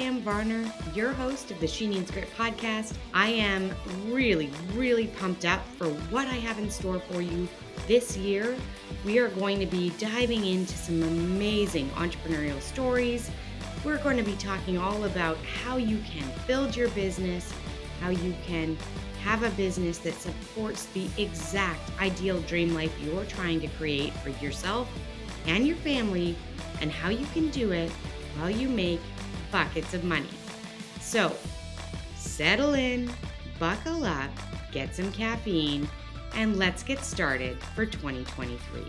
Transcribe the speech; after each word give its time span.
Sam 0.00 0.22
Varner, 0.22 0.64
your 0.94 1.12
host 1.12 1.50
of 1.50 1.60
the 1.60 1.66
She 1.66 1.86
Needs 1.86 2.10
Grit 2.10 2.34
podcast. 2.34 2.94
I 3.12 3.28
am 3.28 3.70
really, 4.06 4.48
really 4.72 5.08
pumped 5.08 5.44
up 5.44 5.62
for 5.76 5.88
what 6.08 6.26
I 6.26 6.36
have 6.36 6.58
in 6.58 6.70
store 6.70 7.00
for 7.00 7.20
you 7.20 7.46
this 7.86 8.16
year. 8.16 8.56
We 9.04 9.18
are 9.18 9.28
going 9.28 9.60
to 9.60 9.66
be 9.66 9.90
diving 9.98 10.46
into 10.46 10.72
some 10.72 11.02
amazing 11.02 11.90
entrepreneurial 11.90 12.62
stories. 12.62 13.30
We're 13.84 14.02
going 14.02 14.16
to 14.16 14.22
be 14.22 14.36
talking 14.36 14.78
all 14.78 15.04
about 15.04 15.36
how 15.64 15.76
you 15.76 15.98
can 15.98 16.24
build 16.46 16.74
your 16.74 16.88
business, 16.92 17.52
how 18.00 18.08
you 18.08 18.34
can 18.46 18.78
have 19.22 19.42
a 19.42 19.50
business 19.50 19.98
that 19.98 20.14
supports 20.14 20.86
the 20.94 21.10
exact 21.18 21.90
ideal 22.00 22.40
dream 22.42 22.72
life 22.72 22.98
you're 23.02 23.26
trying 23.26 23.60
to 23.60 23.68
create 23.68 24.14
for 24.14 24.30
yourself 24.42 24.90
and 25.46 25.66
your 25.66 25.76
family, 25.76 26.36
and 26.80 26.90
how 26.90 27.10
you 27.10 27.26
can 27.34 27.50
do 27.50 27.72
it 27.72 27.90
while 28.38 28.50
you 28.50 28.66
make 28.70 29.00
buckets 29.50 29.94
of 29.94 30.04
money. 30.04 30.28
So, 31.00 31.36
settle 32.16 32.74
in, 32.74 33.10
buckle 33.58 34.04
up, 34.04 34.30
get 34.72 34.94
some 34.94 35.10
caffeine, 35.12 35.88
and 36.34 36.56
let's 36.56 36.82
get 36.82 37.00
started 37.00 37.60
for 37.74 37.84
2023. 37.84 38.82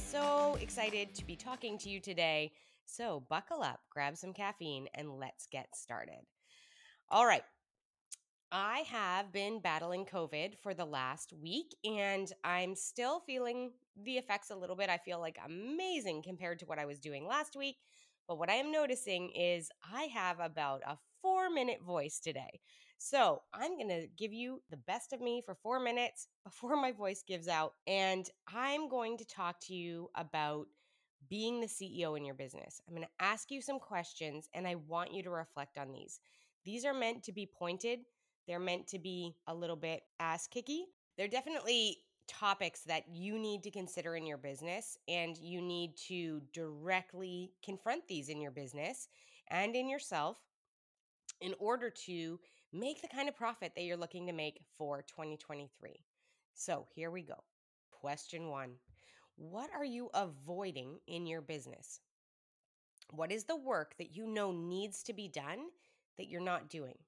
So 0.00 0.56
excited 0.60 1.14
to 1.14 1.24
be 1.26 1.36
talking 1.36 1.78
to 1.78 1.88
you 1.88 2.00
today. 2.00 2.52
So, 2.86 3.24
buckle 3.28 3.62
up, 3.62 3.80
grab 3.90 4.16
some 4.16 4.32
caffeine, 4.32 4.88
and 4.94 5.18
let's 5.18 5.46
get 5.46 5.68
started. 5.74 6.20
All 7.10 7.26
right. 7.26 7.42
I 8.52 8.80
have 8.90 9.32
been 9.32 9.60
battling 9.60 10.06
COVID 10.06 10.58
for 10.60 10.74
the 10.74 10.84
last 10.84 11.32
week, 11.40 11.76
and 11.84 12.32
I'm 12.42 12.74
still 12.74 13.20
feeling 13.20 13.70
the 14.04 14.16
effects 14.16 14.50
a 14.50 14.56
little 14.56 14.74
bit. 14.74 14.90
I 14.90 14.98
feel 14.98 15.20
like 15.20 15.38
amazing 15.44 16.22
compared 16.22 16.58
to 16.60 16.66
what 16.66 16.78
I 16.80 16.86
was 16.86 16.98
doing 16.98 17.26
last 17.26 17.54
week. 17.54 17.76
But 18.26 18.38
what 18.38 18.50
I 18.50 18.54
am 18.54 18.72
noticing 18.72 19.30
is 19.30 19.70
I 19.92 20.04
have 20.04 20.40
about 20.40 20.82
a 20.86 20.98
four 21.22 21.50
minute 21.50 21.82
voice 21.84 22.18
today. 22.18 22.60
So 23.02 23.40
I'm 23.54 23.78
going 23.78 23.88
to 23.88 24.08
give 24.18 24.30
you 24.30 24.60
the 24.68 24.76
best 24.76 25.14
of 25.14 25.22
me 25.22 25.40
for 25.40 25.54
four 25.54 25.80
minutes 25.80 26.28
before 26.44 26.76
my 26.76 26.92
voice 26.92 27.24
gives 27.26 27.48
out. 27.48 27.72
And 27.86 28.28
I'm 28.46 28.90
going 28.90 29.16
to 29.16 29.24
talk 29.24 29.58
to 29.62 29.74
you 29.74 30.10
about 30.16 30.66
being 31.30 31.62
the 31.62 31.66
CEO 31.66 32.18
in 32.18 32.26
your 32.26 32.34
business. 32.34 32.82
I'm 32.86 32.94
going 32.94 33.06
to 33.06 33.24
ask 33.24 33.50
you 33.50 33.62
some 33.62 33.78
questions 33.78 34.50
and 34.52 34.68
I 34.68 34.74
want 34.74 35.14
you 35.14 35.22
to 35.22 35.30
reflect 35.30 35.78
on 35.78 35.92
these. 35.92 36.20
These 36.66 36.84
are 36.84 36.92
meant 36.92 37.22
to 37.22 37.32
be 37.32 37.46
pointed, 37.46 38.00
they're 38.46 38.58
meant 38.60 38.86
to 38.88 38.98
be 38.98 39.34
a 39.46 39.54
little 39.54 39.76
bit 39.76 40.02
ass 40.18 40.46
kicky. 40.46 40.84
They're 41.16 41.26
definitely 41.26 41.96
topics 42.28 42.82
that 42.82 43.04
you 43.10 43.38
need 43.38 43.62
to 43.62 43.70
consider 43.70 44.14
in 44.14 44.26
your 44.26 44.36
business 44.36 44.98
and 45.08 45.38
you 45.38 45.62
need 45.62 45.96
to 46.08 46.42
directly 46.52 47.52
confront 47.64 48.06
these 48.08 48.28
in 48.28 48.42
your 48.42 48.50
business 48.50 49.08
and 49.48 49.74
in 49.74 49.88
yourself 49.88 50.36
in 51.40 51.54
order 51.58 51.88
to 51.88 52.38
make 52.72 53.02
the 53.02 53.08
kind 53.08 53.28
of 53.28 53.36
profit 53.36 53.72
that 53.74 53.82
you're 53.82 53.96
looking 53.96 54.26
to 54.26 54.32
make 54.32 54.60
for 54.78 55.02
2023. 55.02 56.04
So 56.54 56.86
here 56.94 57.10
we 57.10 57.22
go. 57.22 57.42
Question 57.90 58.48
one 58.48 58.74
What 59.36 59.70
are 59.74 59.84
you 59.84 60.10
avoiding 60.14 60.98
in 61.06 61.26
your 61.26 61.40
business? 61.40 62.00
What 63.12 63.32
is 63.32 63.44
the 63.44 63.56
work 63.56 63.96
that 63.98 64.14
you 64.14 64.26
know 64.26 64.52
needs 64.52 65.02
to 65.04 65.12
be 65.12 65.28
done 65.28 65.66
that 66.16 66.28
you're 66.28 66.40
not 66.40 66.68
doing? 66.68 66.98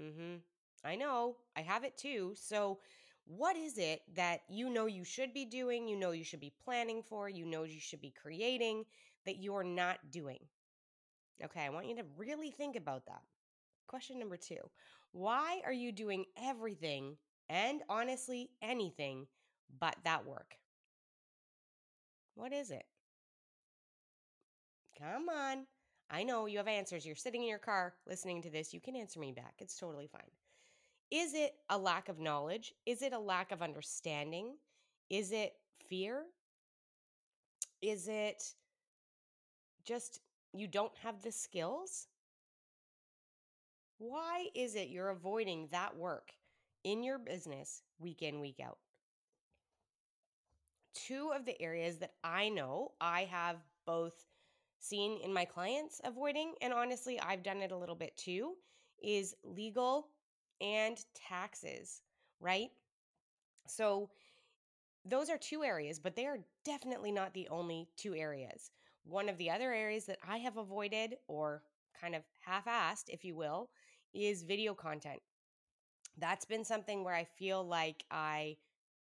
Mm 0.00 0.14
hmm. 0.14 0.34
I 0.82 0.96
know, 0.96 1.36
I 1.56 1.60
have 1.60 1.84
it 1.84 1.96
too. 1.96 2.34
So, 2.36 2.78
what 3.26 3.54
is 3.54 3.78
it 3.78 4.02
that 4.14 4.40
you 4.48 4.70
know 4.70 4.86
you 4.86 5.04
should 5.04 5.32
be 5.34 5.44
doing, 5.44 5.86
you 5.86 5.96
know 5.96 6.10
you 6.10 6.24
should 6.24 6.40
be 6.40 6.52
planning 6.64 7.02
for, 7.02 7.28
you 7.28 7.44
know 7.44 7.64
you 7.64 7.78
should 7.78 8.00
be 8.00 8.10
creating 8.10 8.84
that 9.26 9.42
you're 9.42 9.62
not 9.62 10.10
doing? 10.10 10.40
Okay, 11.44 11.60
I 11.60 11.68
want 11.68 11.86
you 11.86 11.96
to 11.96 12.04
really 12.16 12.50
think 12.50 12.76
about 12.76 13.06
that. 13.06 13.22
Question 13.90 14.20
number 14.20 14.36
two 14.36 14.70
Why 15.10 15.60
are 15.64 15.72
you 15.72 15.90
doing 15.90 16.24
everything 16.40 17.16
and 17.48 17.82
honestly 17.88 18.50
anything 18.62 19.26
but 19.80 19.96
that 20.04 20.24
work? 20.24 20.54
What 22.36 22.52
is 22.52 22.70
it? 22.70 22.84
Come 24.96 25.28
on. 25.28 25.66
I 26.08 26.22
know 26.22 26.46
you 26.46 26.58
have 26.58 26.68
answers. 26.68 27.04
You're 27.04 27.16
sitting 27.16 27.42
in 27.42 27.48
your 27.48 27.58
car 27.58 27.94
listening 28.06 28.42
to 28.42 28.50
this. 28.50 28.72
You 28.72 28.80
can 28.80 28.94
answer 28.94 29.18
me 29.18 29.32
back. 29.32 29.54
It's 29.58 29.76
totally 29.76 30.06
fine. 30.06 30.30
Is 31.10 31.34
it 31.34 31.54
a 31.68 31.76
lack 31.76 32.08
of 32.08 32.20
knowledge? 32.20 32.72
Is 32.86 33.02
it 33.02 33.12
a 33.12 33.18
lack 33.18 33.50
of 33.50 33.60
understanding? 33.60 34.54
Is 35.08 35.32
it 35.32 35.54
fear? 35.88 36.26
Is 37.82 38.06
it 38.06 38.40
just 39.84 40.20
you 40.52 40.68
don't 40.68 40.96
have 41.02 41.22
the 41.22 41.32
skills? 41.32 42.06
Why 44.00 44.46
is 44.54 44.76
it 44.76 44.88
you're 44.88 45.10
avoiding 45.10 45.68
that 45.72 45.94
work 45.94 46.32
in 46.84 47.02
your 47.02 47.18
business 47.18 47.82
week 47.98 48.22
in, 48.22 48.40
week 48.40 48.58
out? 48.58 48.78
Two 50.94 51.32
of 51.36 51.44
the 51.44 51.60
areas 51.60 51.98
that 51.98 52.14
I 52.24 52.48
know 52.48 52.92
I 52.98 53.24
have 53.30 53.56
both 53.84 54.24
seen 54.78 55.20
in 55.22 55.34
my 55.34 55.44
clients 55.44 56.00
avoiding, 56.02 56.54
and 56.62 56.72
honestly, 56.72 57.20
I've 57.20 57.42
done 57.42 57.58
it 57.58 57.72
a 57.72 57.76
little 57.76 57.94
bit 57.94 58.16
too, 58.16 58.54
is 59.02 59.36
legal 59.44 60.08
and 60.62 60.96
taxes, 61.14 62.00
right? 62.40 62.70
So, 63.66 64.08
those 65.04 65.28
are 65.28 65.36
two 65.36 65.62
areas, 65.62 65.98
but 65.98 66.16
they 66.16 66.24
are 66.24 66.38
definitely 66.64 67.12
not 67.12 67.34
the 67.34 67.48
only 67.50 67.86
two 67.98 68.14
areas. 68.14 68.70
One 69.04 69.28
of 69.28 69.36
the 69.36 69.50
other 69.50 69.74
areas 69.74 70.06
that 70.06 70.18
I 70.26 70.38
have 70.38 70.56
avoided 70.56 71.16
or 71.28 71.62
kind 72.00 72.14
of 72.14 72.22
half 72.40 72.64
assed, 72.64 73.08
if 73.08 73.26
you 73.26 73.36
will, 73.36 73.68
is 74.14 74.42
video 74.42 74.74
content. 74.74 75.20
That's 76.18 76.44
been 76.44 76.64
something 76.64 77.04
where 77.04 77.14
I 77.14 77.24
feel 77.24 77.64
like 77.64 78.04
I 78.10 78.56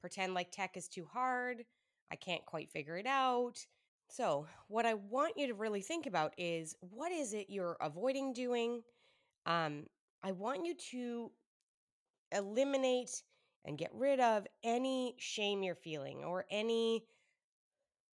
pretend 0.00 0.34
like 0.34 0.50
tech 0.50 0.76
is 0.76 0.88
too 0.88 1.06
hard. 1.12 1.64
I 2.10 2.16
can't 2.16 2.44
quite 2.46 2.70
figure 2.70 2.96
it 2.96 3.06
out. 3.06 3.54
So, 4.08 4.46
what 4.68 4.84
I 4.84 4.94
want 4.94 5.38
you 5.38 5.46
to 5.46 5.54
really 5.54 5.80
think 5.80 6.06
about 6.06 6.34
is 6.36 6.76
what 6.80 7.12
is 7.12 7.32
it 7.32 7.46
you're 7.48 7.78
avoiding 7.80 8.34
doing? 8.34 8.82
Um, 9.46 9.84
I 10.22 10.32
want 10.32 10.66
you 10.66 10.74
to 10.90 11.30
eliminate 12.30 13.22
and 13.64 13.78
get 13.78 13.90
rid 13.94 14.20
of 14.20 14.46
any 14.62 15.14
shame 15.18 15.62
you're 15.62 15.74
feeling 15.74 16.24
or 16.24 16.44
any 16.50 17.04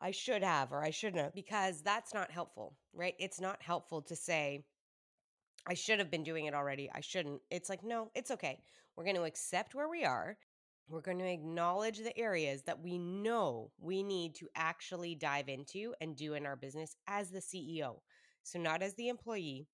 I 0.00 0.10
should 0.10 0.42
have 0.42 0.72
or 0.72 0.82
I 0.82 0.90
shouldn't 0.90 1.22
have, 1.22 1.34
because 1.34 1.80
that's 1.82 2.12
not 2.12 2.30
helpful, 2.30 2.74
right? 2.92 3.14
It's 3.18 3.40
not 3.40 3.62
helpful 3.62 4.02
to 4.02 4.16
say, 4.16 4.64
I 5.66 5.74
should 5.74 5.98
have 5.98 6.10
been 6.10 6.24
doing 6.24 6.46
it 6.46 6.54
already. 6.54 6.90
I 6.92 7.00
shouldn't. 7.00 7.40
It's 7.50 7.68
like, 7.68 7.84
no, 7.84 8.10
it's 8.14 8.30
okay. 8.32 8.60
We're 8.96 9.04
going 9.04 9.16
to 9.16 9.24
accept 9.24 9.74
where 9.74 9.88
we 9.88 10.04
are. 10.04 10.36
We're 10.88 11.00
going 11.00 11.20
to 11.20 11.32
acknowledge 11.32 11.98
the 11.98 12.16
areas 12.18 12.62
that 12.62 12.82
we 12.82 12.98
know 12.98 13.70
we 13.78 14.02
need 14.02 14.34
to 14.36 14.48
actually 14.56 15.14
dive 15.14 15.48
into 15.48 15.94
and 16.00 16.16
do 16.16 16.34
in 16.34 16.44
our 16.44 16.56
business 16.56 16.96
as 17.06 17.30
the 17.30 17.38
CEO. 17.38 18.00
So, 18.42 18.58
not 18.58 18.82
as 18.82 18.94
the 18.94 19.08
employee, 19.08 19.68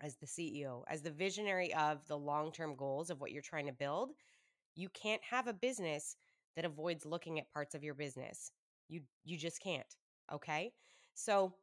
as 0.00 0.16
the 0.16 0.26
CEO, 0.26 0.82
as 0.88 1.02
the 1.02 1.10
visionary 1.10 1.72
of 1.74 2.06
the 2.08 2.16
long 2.16 2.50
term 2.50 2.74
goals 2.74 3.10
of 3.10 3.20
what 3.20 3.30
you're 3.30 3.42
trying 3.42 3.66
to 3.66 3.72
build. 3.72 4.10
You 4.74 4.88
can't 4.88 5.22
have 5.22 5.46
a 5.46 5.52
business 5.52 6.16
that 6.56 6.64
avoids 6.64 7.06
looking 7.06 7.38
at 7.38 7.52
parts 7.52 7.74
of 7.74 7.84
your 7.84 7.94
business. 7.94 8.50
You 8.88 9.02
you 9.24 9.36
just 9.36 9.62
can't. 9.62 9.86
Okay? 10.32 10.72
So, 11.14 11.54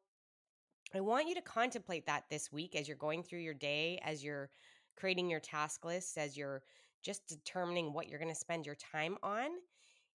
I 0.94 1.00
want 1.00 1.28
you 1.28 1.36
to 1.36 1.42
contemplate 1.42 2.06
that 2.08 2.26
this 2.30 2.52
week 2.52 2.76
as 2.76 2.88
you're 2.88 2.98
going 2.98 3.24
through 3.24 3.40
your 3.40 3.54
day, 3.54 4.00
as 4.04 4.24
you're 4.24 4.50
creating 4.98 5.30
your 5.30 5.40
task 5.40 5.86
list, 5.86 6.18
as 6.18 6.36
you're 6.36 6.64
just 7.02 7.28
determining 7.28 7.94
what 7.94 8.08
you're 8.08 8.20
going 8.20 8.34
to 8.34 8.36
spend 8.36 8.66
your 8.66 8.76
time 8.76 9.18
on. 9.24 9.50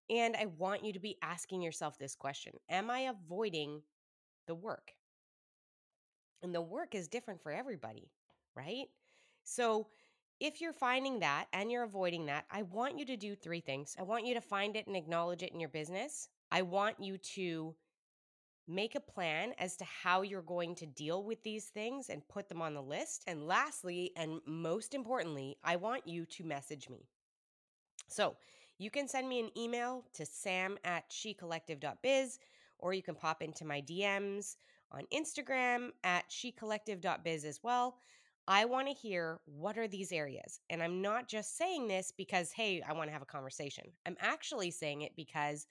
And 0.08 0.36
I 0.36 0.46
want 0.58 0.84
you 0.84 0.92
to 0.92 1.00
be 1.00 1.16
asking 1.22 1.62
yourself 1.62 1.98
this 1.98 2.14
question 2.14 2.52
Am 2.68 2.90
I 2.90 3.10
avoiding 3.10 3.82
the 4.46 4.54
work? 4.54 4.92
And 6.42 6.54
the 6.54 6.60
work 6.60 6.94
is 6.94 7.08
different 7.08 7.42
for 7.42 7.50
everybody, 7.50 8.10
right? 8.54 8.86
So 9.42 9.88
if 10.38 10.60
you're 10.60 10.72
finding 10.72 11.20
that 11.20 11.46
and 11.52 11.72
you're 11.72 11.82
avoiding 11.82 12.26
that, 12.26 12.44
I 12.50 12.62
want 12.62 12.98
you 12.98 13.06
to 13.06 13.16
do 13.16 13.34
three 13.34 13.60
things. 13.60 13.96
I 13.98 14.02
want 14.02 14.26
you 14.26 14.34
to 14.34 14.40
find 14.40 14.76
it 14.76 14.86
and 14.86 14.96
acknowledge 14.96 15.42
it 15.42 15.52
in 15.52 15.60
your 15.60 15.70
business. 15.70 16.28
I 16.50 16.62
want 16.62 17.00
you 17.00 17.16
to 17.18 17.74
make 18.68 18.94
a 18.94 19.00
plan 19.00 19.52
as 19.58 19.76
to 19.76 19.84
how 19.84 20.22
you're 20.22 20.42
going 20.42 20.74
to 20.76 20.86
deal 20.86 21.22
with 21.22 21.42
these 21.42 21.66
things 21.66 22.08
and 22.08 22.26
put 22.28 22.48
them 22.48 22.62
on 22.62 22.74
the 22.74 22.82
list. 22.82 23.24
And 23.26 23.46
lastly, 23.46 24.12
and 24.16 24.40
most 24.46 24.94
importantly, 24.94 25.56
I 25.62 25.76
want 25.76 26.06
you 26.06 26.26
to 26.26 26.44
message 26.44 26.88
me. 26.88 27.06
So, 28.08 28.36
you 28.78 28.90
can 28.90 29.08
send 29.08 29.28
me 29.28 29.40
an 29.40 29.50
email 29.56 30.04
to 30.14 30.26
sam 30.26 30.76
at 30.84 31.08
shecollective.biz 31.10 32.38
or 32.78 32.92
you 32.92 33.02
can 33.02 33.14
pop 33.14 33.42
into 33.42 33.64
my 33.64 33.80
DMs 33.80 34.56
on 34.92 35.04
Instagram 35.12 35.90
at 36.04 36.28
shecollective.biz 36.28 37.44
as 37.44 37.60
well. 37.62 37.96
I 38.48 38.64
want 38.64 38.86
to 38.86 38.94
hear 38.94 39.40
what 39.46 39.76
are 39.76 39.88
these 39.88 40.12
areas? 40.12 40.60
And 40.70 40.82
I'm 40.82 41.02
not 41.02 41.28
just 41.28 41.56
saying 41.56 41.88
this 41.88 42.12
because, 42.16 42.52
hey, 42.52 42.82
I 42.86 42.92
want 42.92 43.08
to 43.08 43.12
have 43.12 43.22
a 43.22 43.26
conversation. 43.26 43.84
I'm 44.06 44.16
actually 44.20 44.70
saying 44.70 45.02
it 45.02 45.16
because 45.16 45.66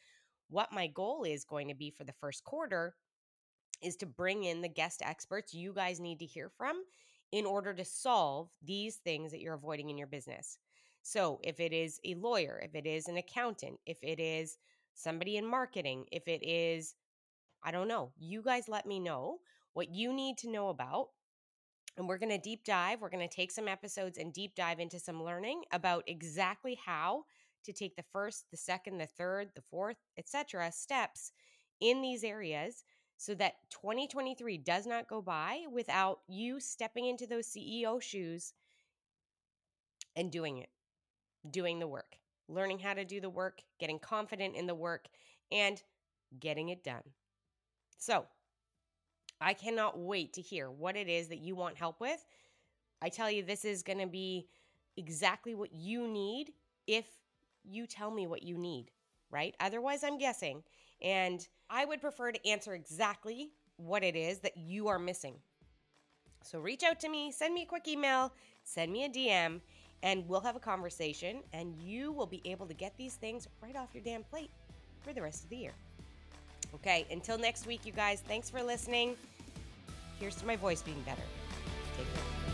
what 0.50 0.72
my 0.72 0.88
goal 0.88 1.24
is 1.24 1.46
going 1.46 1.68
to 1.68 1.76
be 1.76 1.90
for 1.90 2.04
the 2.04 2.14
first 2.14 2.44
quarter 2.44 2.96
is 3.82 3.96
to 3.98 4.06
bring 4.06 4.44
in 4.44 4.62
the 4.62 4.70
guest 4.70 5.02
experts 5.04 5.54
you 5.54 5.74
guys 5.74 6.00
need 6.00 6.20
to 6.20 6.26
hear 6.26 6.50
from 6.50 6.84
in 7.32 7.46
order 7.46 7.74
to 7.74 7.86
solve 7.86 8.50
these 8.64 8.96
things 8.98 9.32
that 9.32 9.42
you're 9.42 9.54
avoiding 9.54 9.90
in 9.90 9.98
your 9.98 10.08
business. 10.08 10.58
So, 11.02 11.40
if 11.44 11.60
it 11.60 11.72
is 11.72 12.00
a 12.04 12.16
lawyer, 12.16 12.60
if 12.64 12.74
it 12.74 12.88
is 12.88 13.08
an 13.08 13.18
accountant, 13.18 13.80
if 13.86 13.98
it 14.02 14.20
is 14.20 14.58
somebody 14.96 15.38
in 15.38 15.46
marketing, 15.46 16.06
if 16.12 16.28
it 16.28 16.44
is, 16.44 16.96
I 17.64 17.72
don't 17.72 17.88
know, 17.88 18.12
you 18.18 18.42
guys 18.42 18.68
let 18.68 18.86
me 18.86 19.00
know 19.00 19.38
what 19.74 19.94
you 19.94 20.14
need 20.14 20.38
to 20.40 20.50
know 20.50 20.70
about. 20.70 21.10
And 21.98 22.08
we're 22.08 22.18
going 22.18 22.32
to 22.32 22.38
deep 22.38 22.64
dive. 22.66 23.02
We're 23.02 23.10
going 23.10 23.28
to 23.28 23.34
take 23.34 23.52
some 23.52 23.68
episodes 23.68 24.18
and 24.18 24.34
deep 24.34 24.56
dive 24.56 24.80
into 24.80 25.00
some 25.00 25.24
learning 25.24 25.64
about 25.72 26.04
exactly 26.08 26.78
how 26.84 27.26
to 27.66 27.74
take 27.74 27.96
the 27.96 28.06
first, 28.12 28.46
the 28.52 28.58
second, 28.58 28.98
the 28.98 29.08
third, 29.08 29.50
the 29.56 29.62
fourth, 29.62 29.98
etc. 30.18 30.72
steps 30.72 31.32
in 31.80 32.02
these 32.02 32.24
areas 32.24 32.84
so 33.18 33.34
that 33.36 33.56
2023 33.72 34.58
does 34.58 34.86
not 34.86 35.08
go 35.08 35.22
by 35.22 35.64
without 35.72 36.20
you 36.28 36.60
stepping 36.60 37.06
into 37.06 37.26
those 37.28 37.48
CEO 37.48 38.02
shoes 38.02 38.54
and 40.16 40.32
doing 40.32 40.58
it, 40.58 40.70
doing 41.50 41.80
the 41.80 41.88
work, 41.88 42.18
learning 42.48 42.80
how 42.80 42.94
to 42.94 43.06
do 43.06 43.22
the 43.22 43.30
work, 43.30 43.62
getting 43.80 44.00
confident 44.00 44.56
in 44.56 44.68
the 44.68 44.76
work, 44.76 45.06
and 45.52 45.82
getting 46.40 46.70
it 46.70 46.84
done. 46.84 47.04
So, 47.98 48.26
I 49.42 49.54
cannot 49.54 50.00
wait 50.00 50.34
to 50.34 50.42
hear 50.42 50.72
what 50.72 50.96
it 50.96 51.10
is 51.10 51.28
that 51.28 51.40
you 51.40 51.56
want 51.56 51.78
help 51.78 52.00
with. 52.00 52.26
I 53.02 53.10
tell 53.10 53.30
you, 53.30 53.44
this 53.44 53.66
is 53.66 53.84
going 53.84 54.00
to 54.00 54.08
be 54.08 54.48
exactly 54.98 55.56
what 55.56 55.74
you 55.74 56.08
need 56.08 56.54
if 56.88 57.06
you 57.66 57.88
tell 57.88 58.12
me 58.12 58.28
what 58.28 58.44
you 58.44 58.58
need, 58.58 58.92
right? 59.32 59.56
Otherwise, 59.60 60.04
I'm 60.04 60.18
guessing. 60.18 60.64
And 61.02 61.46
I 61.70 61.86
would 61.86 62.02
prefer 62.02 62.32
to 62.32 62.48
answer 62.48 62.74
exactly 62.74 63.50
what 63.78 64.04
it 64.04 64.16
is 64.16 64.40
that 64.40 64.58
you 64.58 64.88
are 64.88 65.00
missing. 65.00 65.36
So 66.44 66.60
reach 66.60 66.84
out 66.84 67.00
to 67.02 67.10
me, 67.10 67.32
send 67.32 67.54
me 67.54 67.64
a 67.64 67.66
quick 67.66 67.88
email, 67.88 68.32
send 68.64 68.92
me 68.92 69.06
a 69.06 69.10
DM, 69.10 69.62
and 70.04 70.28
we'll 70.28 70.42
have 70.42 70.56
a 70.56 70.60
conversation, 70.60 71.42
and 71.54 71.76
you 71.82 72.12
will 72.12 72.28
be 72.28 72.42
able 72.46 72.68
to 72.68 72.74
get 72.74 72.96
these 72.98 73.16
things 73.16 73.48
right 73.62 73.76
off 73.76 73.90
your 73.94 74.04
damn 74.04 74.24
plate 74.24 74.52
for 75.02 75.12
the 75.12 75.22
rest 75.22 75.44
of 75.44 75.50
the 75.50 75.58
year. 75.58 75.74
Okay, 76.76 77.08
until 77.10 77.38
next 77.38 77.66
week, 77.66 77.82
you 77.86 77.92
guys, 77.92 78.22
thanks 78.28 78.50
for 78.50 78.62
listening. 78.62 79.16
Here's 80.20 80.36
to 80.36 80.46
my 80.46 80.56
voice 80.56 80.82
being 80.82 81.02
better. 81.02 81.24
Take 81.98 82.14
care. 82.14 82.45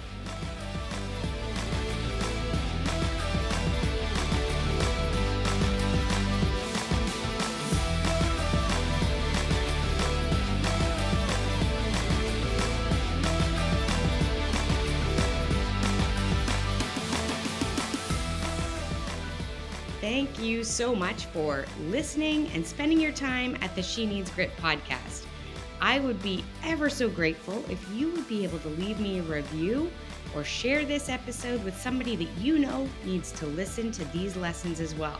Thank 20.21 20.39
you 20.39 20.63
so 20.63 20.93
much 20.93 21.25
for 21.25 21.65
listening 21.87 22.47
and 22.49 22.63
spending 22.63 22.99
your 22.99 23.11
time 23.11 23.57
at 23.61 23.75
the 23.75 23.81
She 23.81 24.05
Needs 24.05 24.29
Grit 24.29 24.55
podcast. 24.57 25.25
I 25.81 25.99
would 25.99 26.21
be 26.21 26.45
ever 26.63 26.91
so 26.91 27.09
grateful 27.09 27.65
if 27.71 27.83
you 27.91 28.11
would 28.11 28.27
be 28.27 28.43
able 28.43 28.59
to 28.59 28.67
leave 28.67 28.99
me 28.99 29.17
a 29.17 29.23
review 29.23 29.89
or 30.35 30.43
share 30.43 30.85
this 30.85 31.09
episode 31.09 31.63
with 31.63 31.75
somebody 31.75 32.15
that 32.17 32.29
you 32.37 32.59
know 32.59 32.87
needs 33.03 33.31
to 33.31 33.47
listen 33.47 33.91
to 33.93 34.05
these 34.13 34.37
lessons 34.37 34.79
as 34.79 34.93
well. 34.93 35.19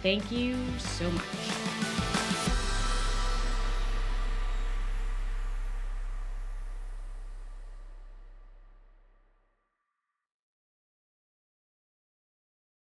Thank 0.00 0.30
you 0.30 0.56
so 0.78 1.10
much. 1.10 2.01